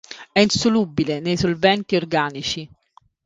[0.31, 2.67] È insolubile nei solventi organici.